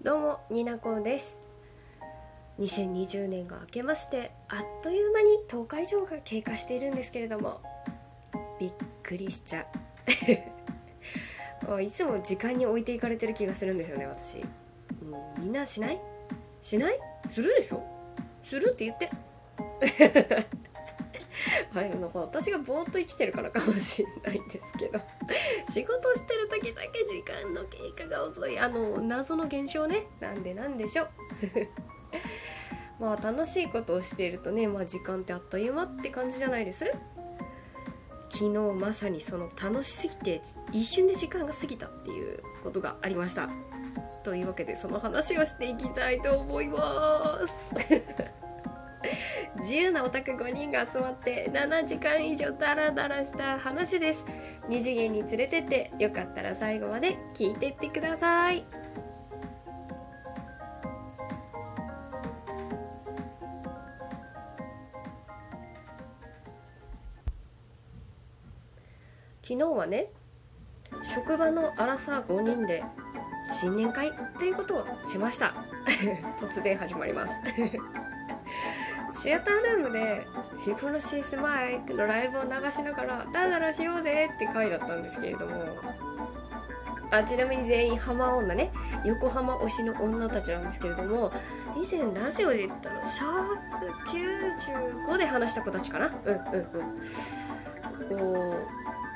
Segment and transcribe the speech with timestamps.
[0.00, 1.40] どうもになこです。
[2.60, 7.60] 2020年が明けましてあっという間に10日以上が経過しているんですけれども
[8.60, 8.72] びっ
[9.02, 9.66] くりしちゃ
[11.68, 11.82] う。
[11.82, 16.00] いつも時間に置いていかれてる気がするんですよね私、うん、みんなしない？
[16.62, 16.98] しない？
[17.28, 17.82] するでしょ？
[18.44, 19.10] するって言って。
[21.74, 24.98] はい、なんか私がぼーっと生きてるからかもしれないんですけど。
[25.68, 28.58] 仕事してる時だけ時間の経過が遅い。
[28.58, 30.06] あの謎の現象ね。
[30.20, 31.08] なんでなんでしょう。
[33.02, 36.84] まあ楽しいことをしているとね、まあ、時間ってあっという間って感じじゃないです？
[38.30, 40.40] 昨日まさにその楽しすぎて
[40.72, 43.48] 一瞬で時間が過ぎたっていうことがありました。
[44.24, 47.74] というわけでその話をしていきたいと思います。
[49.58, 54.26] 自由なオタク5人が集まって7時間以上ダラダラした話です。
[54.68, 58.64] 二次元に連れてってよかったら最後まで聞いてってください。
[69.42, 70.08] 昨日はね
[71.14, 72.84] 職場のアラサー5人で
[73.50, 75.54] 新年会っていうことをしました。
[76.38, 77.34] 突然始まります。
[79.20, 80.28] シアタールームで
[80.64, 85.64] ヒプノシスマイクのライブを流しながらダダラしようぜって回だったんですけれども。
[87.10, 88.70] あちなみに全員浜女ね。
[89.04, 91.32] 横浜推しの女たちなんですけれども
[91.74, 93.32] 以前ラジオで言ったのシャー
[95.06, 96.06] プ95で話した子たちかな？
[96.06, 96.42] うんうん
[98.12, 98.18] うん。
[98.18, 98.56] こ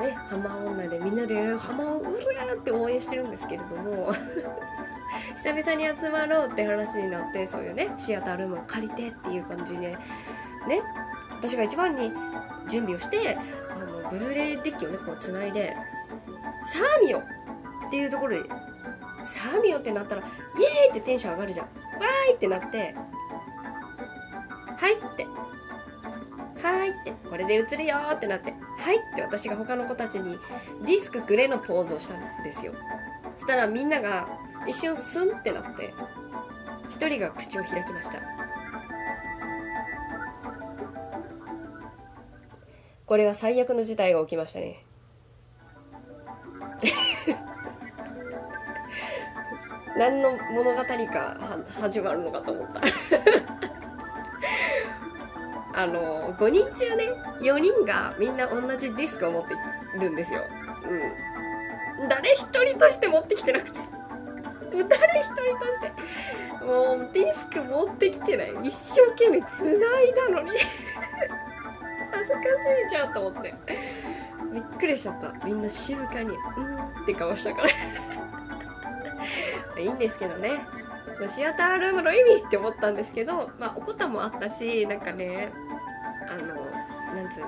[0.00, 4.12] うね浜女でみんなで浜をうるやって応援してるんですけれども。
[5.36, 9.98] 久々に集まろうって話になってそういうねシアタールームを借りてっていう感じでね
[11.38, 12.12] 私が一番に
[12.68, 13.36] 準備をして
[13.70, 15.74] あのブルーレイデッキをねこうつないで
[16.66, 17.22] 「さあ見よ!」
[17.86, 18.48] っていうところで
[19.24, 21.66] 「さあ見よ!」ってなったら「イエーイ!」ってテンション上がるじゃん。
[21.66, 22.94] わーいってなって
[24.78, 25.26] 「はい」って
[26.62, 30.38] 「はい」って「これで映るよ!」ってなって「はい」って私が他の子たちに
[30.82, 32.72] ディスクくれのポーズをしたんですよ。
[33.36, 34.26] そしたらみんなが
[34.66, 35.94] 一瞬スンってなって
[36.90, 38.20] 一人が口を開きました。
[43.06, 44.80] これは最悪の事態が起きましたね。
[49.96, 52.80] 何の物語か始まるのかと思った。
[55.80, 59.54] あの5人中ね4人がみんな同じディスクを持って
[60.00, 60.42] るんですよ。
[60.88, 60.94] う
[62.04, 62.08] ん。
[62.08, 63.95] 誰一人として持ってきてなくて。
[64.84, 65.92] 誰一人として
[66.64, 68.52] もうディスク持ってきてない。
[68.64, 69.70] 一生懸命つな
[70.00, 70.50] いだのに。
[72.12, 72.46] 恥ずかし
[72.86, 73.54] いじゃんと思って。
[74.52, 75.32] びっくりしちゃった。
[75.46, 77.68] みんな静かに「うん」って顔したから。
[79.82, 80.50] いいんですけどね。
[81.28, 85.50] シアタールームの意味って思ったんですけどまあおこたもあったしなんかね
[86.28, 86.46] あの
[87.14, 87.40] なんつう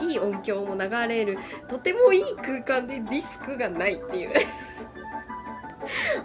[0.00, 0.08] の？
[0.08, 1.38] いい音響も流れる
[1.68, 4.30] とてもいい空間でディスクがないっていう。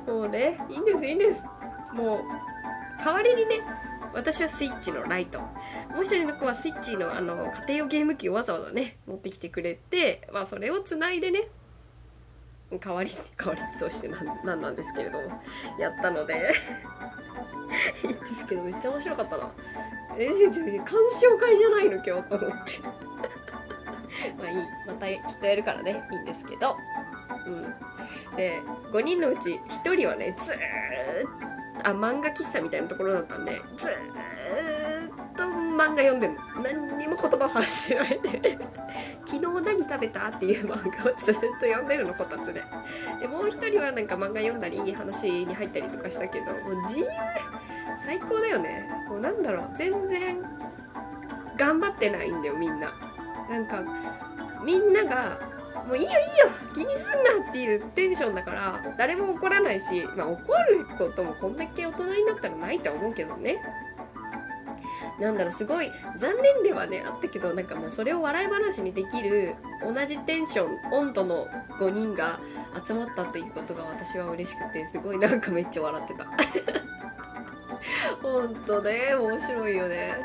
[0.10, 1.46] もうねいいんですいいんです。
[1.94, 2.20] もう
[3.04, 3.60] 代わりにね
[4.14, 5.40] 私はスイッチのライト。
[5.40, 11.48] もう一人の子はスイッチのあの家庭用ゲーム機をわざわざね持ってきてくれて、まあ、それをつないでね
[12.72, 14.10] 代わり代わりとして
[14.46, 15.42] なんなんですけれども
[15.80, 16.52] やったので。
[18.04, 19.54] いいんですけどめっちゃ面白かったな。
[20.18, 22.82] え鑑賞会じゃないの今日と思って。
[24.40, 24.58] まあいい。
[24.88, 26.04] またきっとやるからね。
[26.12, 26.76] いいんですけど。
[27.46, 27.76] うん。
[28.36, 28.62] で
[28.92, 30.60] 5人のうち1人はねずーっ
[31.82, 35.44] とあ漫画喫茶みたいなところだったんでずーっと
[35.80, 36.42] 漫画読んでんの。
[36.62, 38.58] 何にも言葉を発しないで。
[39.26, 42.62] 昨日何食べたっていう漫画をずっと読んでるのこたつで。
[43.22, 47.08] でもう1人はなんか漫画読んだりいい話に入ったりとかしたけどもう自由
[47.98, 48.90] 最高だよね。
[49.08, 49.70] もうなんだろう。
[49.74, 50.38] 全然
[51.56, 52.92] 頑張ってないんだよみんな。
[53.50, 53.82] なんか
[54.64, 55.40] みんなが
[55.88, 56.20] もういいよいいよ
[56.74, 63.58] 気にすんなっていうテンションだから誰も怒らないし、まあ、怒ることもこんだけ大人になったらないとは思うけどね。
[65.20, 69.54] なんだろうすごい残念ではねあったけどなんかもうそれを笑い話にできる
[69.84, 71.48] 同じテンション温度の
[71.78, 72.40] 5人が
[72.86, 76.26] 集まったっていうことが私は嬉しくてすごいなんかめっちゃ笑ってた。
[78.22, 80.16] ほんとね面白いよね。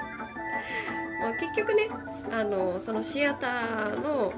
[1.20, 1.88] まあ結局ね
[2.30, 4.32] あのそのシアターの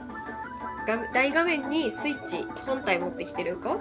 [1.12, 3.80] 大画面にスイッチ本体持ってきてる子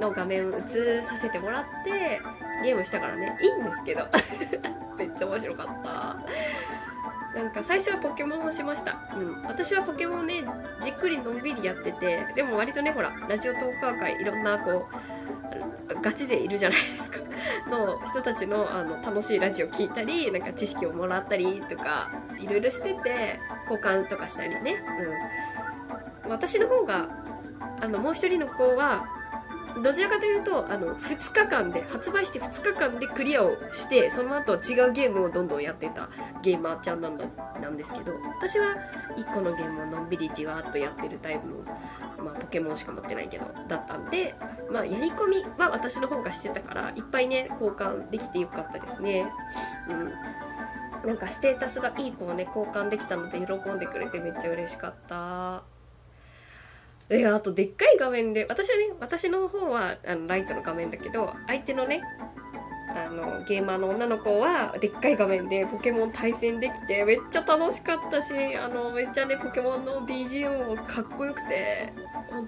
[0.00, 2.20] の画面を映させてもらって
[2.64, 3.38] ゲームしたからね。
[3.42, 4.06] いいんですけど。
[4.96, 7.38] めっちゃ面白かった。
[7.38, 8.98] なんか最初はポケモンをしました。
[9.14, 9.42] うん。
[9.42, 10.44] 私はポケモンね
[10.80, 14.88] じっくりのんびりやっててでも割とねほらラジオトーカー界いろんなこ
[15.90, 17.18] うガチ勢いるじゃないですか。
[17.70, 22.08] の人たちのあの楽しいラジオ聞いたりなんか知識をもらったりとか
[22.38, 23.38] いろいろしてて
[23.70, 25.51] 交換とかしたりね、うん、
[26.28, 27.08] 私の方が
[27.80, 29.04] あのもう一人の子は
[29.80, 36.10] どちらかというとあの2日間で発売して2日間でクリアをしてその後違うゲームをどんどんやってた
[36.42, 37.24] ゲーマーちゃんなんだ
[37.60, 38.76] なんですけど私は
[39.16, 41.56] 1個のゲームをのんびりじわっとやってるタイプの、
[42.22, 44.34] まあ、ポケモンしか持ってないけどだったんで、
[44.70, 49.26] まあ、やり込みは私の方がしてたからいっぱいね交換できてよかったですね。
[49.88, 50.12] うん
[51.02, 55.71] なんかステータスがいい子をね交換できたので喜んでくれてめっちゃ嬉しかった。
[57.12, 62.00] えあとでっかい画面で私はね私の方はあのライトの画面だけど相手のね
[62.94, 71.92] あのゲーマーの女の子はでっかい画面でポケモン対戦できてめっちゃ楽しかったしあのめっちゃねポケモンの BGM もかっこよくて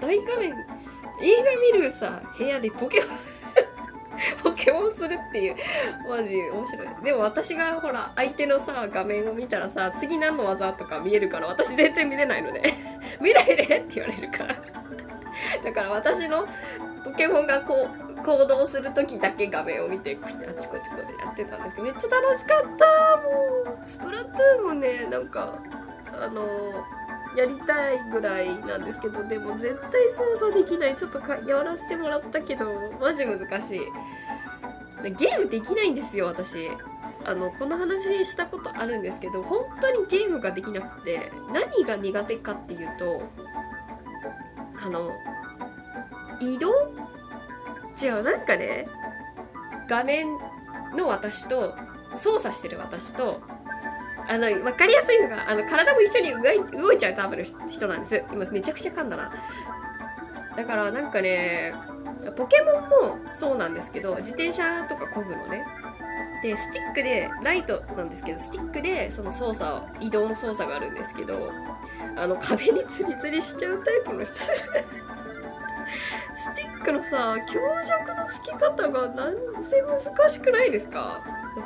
[0.00, 3.44] 大画面映画見るさ部屋でポケモン
[4.94, 5.56] するっていう。
[6.08, 6.88] マジ面白い。
[7.05, 12.62] でも私がほら相手のさ画面を見たらさ次何の技とか見えるから私全然見れないので。
[13.20, 14.55] 見ないでって言われるから。
[15.64, 16.46] だから私の
[17.05, 23.17] ポケモンがこう行動する時だけ画面を見てこうやってあちこちこでやってたんですけどめっちゃ楽しかった。
[23.69, 25.58] もうスプラトゥーンもねなんか
[26.20, 26.43] あの
[27.37, 30.94] やりたいぐらいなんですけどでも絶対操作できない。
[30.94, 32.67] ちょっとかやらせてもらったけど
[33.00, 33.81] マジ難しい。
[35.11, 36.71] ゲームできないんですよ私。
[37.27, 43.23] あのこの話したことあるんですけど本当にゲームができなくて何が苦手かっていうと
[44.85, 45.11] あの
[46.39, 46.71] 移動？
[48.03, 48.87] 違うなんかね
[49.89, 50.27] 画面
[50.97, 51.75] の私と
[52.15, 53.41] 操作してる私と
[54.29, 56.33] あの分かりやすいのがあの体も一緒に
[56.73, 58.23] 動いちゃうタイプの人なんです。
[58.33, 59.33] 今めちゃくちゃ噛んだな。
[60.56, 61.73] だからなんかね
[62.37, 65.65] ポケモンもそうなんですけど自転車とか漕ぐのね。
[66.43, 71.51] でスティックでライトなんですけどスティックでその操作を移動の操作があるんですけど
[72.17, 74.35] あの壁にツリツリしちゃうタイプの人。
[76.37, 79.35] スティックのさ強弱の付け方がなん
[79.65, 81.19] せ難しくないですか？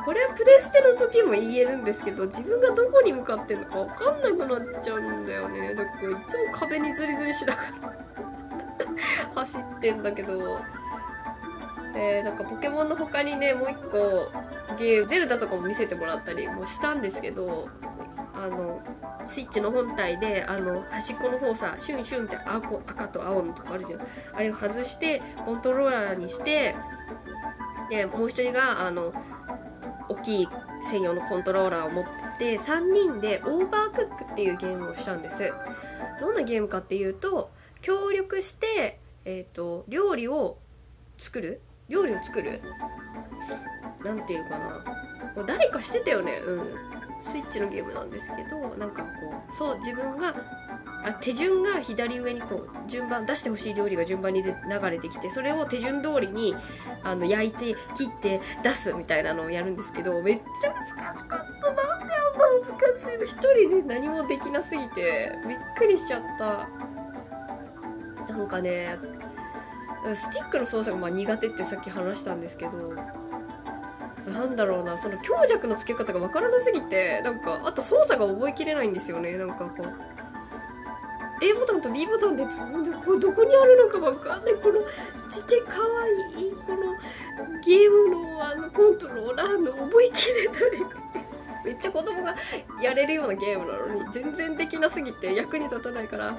[0.05, 3.89] これはプレステの時も言えるんですけど自分がどこに向かってるのか分
[4.23, 5.75] かんなくなっちゃうんだよね。
[5.75, 7.69] だからいつも壁にズリズリしながら。
[9.39, 10.59] 走ってんだけど
[11.97, 14.31] えー、なんかポケモンの他にねもう一個
[14.79, 17.69] ゲームゼルダとかも見せてもらったりもしたんですけど
[18.35, 18.81] あの
[19.27, 24.01] スイッチの本体であの端っこの方さシュンシュンって赤赤と青のとこあるじゃん。
[24.35, 26.75] あれを外してコントローラーにして
[27.91, 29.13] でもう一人があの
[30.09, 30.49] 大きい
[30.83, 35.53] 専用のコントローラーを持ってて3人でオーバークックっていうゲームをしたんです。
[36.21, 37.51] どんなゲームかっていうと
[37.81, 40.57] 協力してえっ、ー、と料理を
[41.19, 41.61] 作る？
[41.91, 42.63] 料理を作る？
[44.03, 45.45] なんていうかな。
[45.47, 46.39] 誰かしてたよね。
[46.47, 46.75] うん。
[47.23, 49.09] スイッチのゲームなんですけどなんかこ
[49.51, 50.35] うそう自分が
[51.05, 54.53] あ手順が左上にこう順番出してほしい料理が順番に流
[54.89, 56.55] れてきてそれを手順通りに
[57.03, 61.43] あの焼いて切って出すみたいなのをやるんですけどめっちゃ難しかったな。
[61.43, 62.15] んであんな
[62.61, 63.25] 難しいの？
[63.25, 66.69] 一人で何もできなすぎてびっくりしちゃった。
[68.33, 68.97] なんかね
[70.15, 72.73] スティックの操作がまあ苦手ってさっき話したんですけど
[74.33, 79.37] なんだろうなその強弱の付け方が分からなすぎてなんかあと操作が覚えきれないんですよね。
[79.37, 79.85] なんかこう
[81.41, 84.55] A ボタンと B ボタンでこどこにあるのか分かんない。
[84.55, 84.81] この
[85.31, 86.07] ちっちゃいかわ
[86.37, 90.87] いいこのゲームのあのコントローラーの覚えきれない。
[91.65, 92.35] めっちゃ子供が
[92.83, 96.35] やれるようなゲームなのに全然できなすぎて役に立たないから。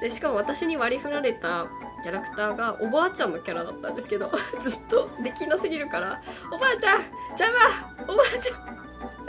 [0.00, 1.66] でしかも私に割り振られた
[2.06, 6.22] キャラクターがおばあちゃんのキャラだったんですけど ずっとできなすぎるから
[6.54, 8.76] 「おばあちゃん邪魔おばあちゃん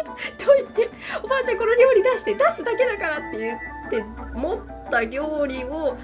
[0.38, 0.91] と言って
[1.24, 4.03] 「おばあちゃんこの料理出して出すだけだから」って言って
[4.36, 5.98] 持った料理を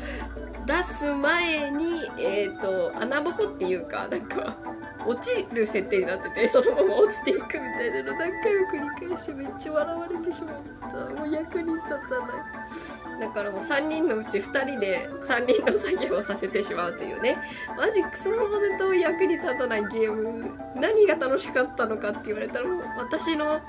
[0.66, 4.58] 出す前にえっ、ー、と穴ぼこっていうかなんか
[5.06, 11.22] 落ちる設定になっててそのまま落ちていくみたいなの何回も繰り返してめっちゃ笑われてしまった。
[11.22, 13.20] もう役に立たない。
[13.20, 17.38] だからもう3人のうち2人で3人の作業をさせてしまうというね。
[17.78, 20.52] マジクソロボでと役に立たないゲーム。
[20.76, 23.62] 何が楽しかったのかって言われたらもう私の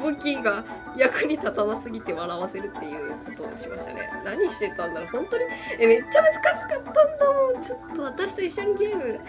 [0.00, 0.64] 武器が
[0.96, 4.08] 役に立たなすぎて笑わせるっていうことをしましたね。
[4.24, 5.08] 何してたんだろう。
[5.10, 5.44] 本当に
[5.78, 7.62] えめっちゃ難しかったんだもん。
[7.62, 9.20] ちょっと私と一緒にゲーム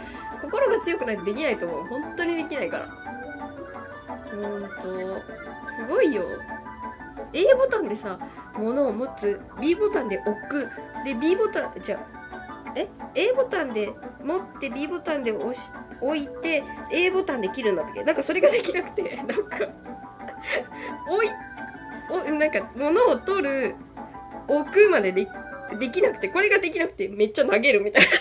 [0.41, 1.83] 心が強くないとできないと思う。
[1.85, 2.88] 本当にできないから。
[2.88, 2.91] ほ
[4.57, 5.21] んと
[5.69, 6.24] すごいよ。
[7.33, 8.17] A ボタンでさ
[8.57, 9.39] 物を持つ。
[9.59, 10.69] B ボタンで置く。
[11.03, 12.00] で B ボタンじゃ
[12.75, 13.93] え？A ボタンで
[14.24, 15.71] 持って B ボタンで押し
[16.01, 18.03] 置いて A ボタンで切るんだったっけ？
[18.03, 19.57] なんかそれができなくてなんか。
[21.07, 21.29] 置い。
[22.09, 23.75] おなんか物を取る
[24.47, 25.27] 置くまでで
[25.79, 28.09] できなくてこれができなくてめっちゃ投げるみたいな。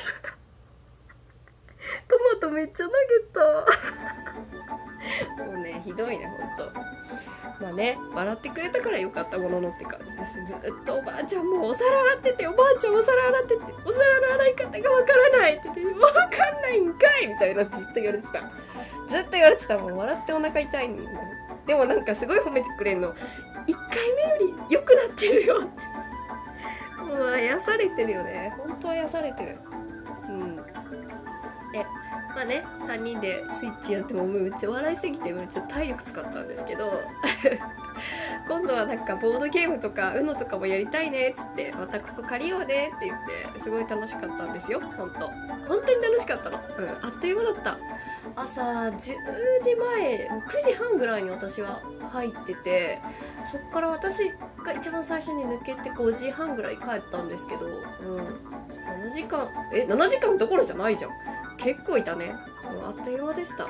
[2.09, 2.97] トマトめっちゃ投げ
[3.33, 3.41] た。
[5.45, 6.73] もうねひどいねほんと。
[7.61, 10.45] まあね笑ってくれたからよかったもののって感じです。
[10.47, 18.41] ずっとおばあちゃんもうお皿洗ってておばあちゃんお皿洗っててお皿の洗い方がわからないって言って「わかんないんかい!」みたいなずっと言われてた。
[19.07, 19.77] ずっと言われてた。
[19.79, 20.97] もう笑ってお腹痛いの
[21.67, 23.13] でもなんかすごい褒めてくれんの。
[23.13, 25.57] 1回目より良くなってるよ。
[25.65, 25.95] って
[27.15, 28.55] もう癒されてるよね。
[28.59, 29.59] 本当は癒されてる。
[30.29, 30.57] うん。
[30.57, 30.63] で
[32.35, 36.85] まあね3人でスイッチやってもうめっちゃ笑いすぎてめっちゃ体力使ったんですけど。
[38.49, 44.81] 今度はなんかボードゲームとか UNO とかもやりたいねっつってまたここ借りようねって言ってすごい楽しかったんですよ。
[44.81, 45.31] ほんと
[45.67, 46.59] 本当に楽しかったの。
[46.79, 46.89] うん。
[47.07, 47.79] あっという間だった。
[48.37, 53.01] 朝10時前9時半ぐらいに私は入ってて
[53.45, 54.31] そっから私
[54.65, 61.11] が一番最初に抜けて5時半ぐらい帰ったんですけど、うん、7時間え7時間どころじゃないじゃん。
[61.57, 62.35] 結構いたね、
[62.75, 63.67] うん、あっという間でした。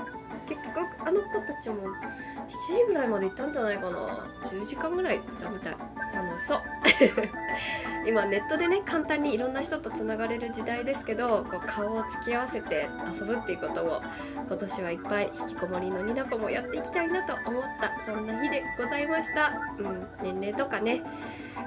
[0.49, 3.99] 結局あの子たちも7時ぐらいまで行ったんじゃないかな。
[4.43, 5.73] 10時間ぐらい行ったみたい。
[6.15, 6.61] 楽しそう。
[8.07, 14.03] 今ネットでね簡単にいろんな人とつながれる時代ですけどこう顔を突き合わせて遊ぶっていうことを
[14.47, 21.03] 今年はいっぱい引きこもりのニナコもやっていきたいなと思ったそんな日でございました、うん、年齢とかね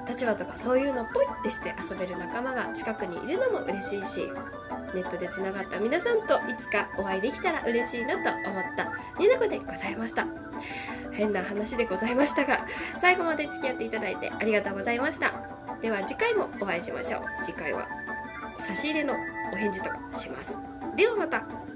[0.08, 4.30] 立場とかそういうのポイってして遊べる仲間が近くにいるのも嬉しいし
[4.94, 10.26] ネットでつながった皆さんといつかお会いできたら嬉しいなと思ったニナコでございました。
[11.12, 12.60] 変な話でございましたが
[12.98, 15.32] 最後まで付き合っていただいてありがとうございました。
[15.80, 17.22] では次回もお会いしましょう。
[17.44, 17.86] 次回は
[18.58, 19.14] 差し入れの
[19.52, 20.58] お返事とかします。
[20.96, 21.67] ではまた。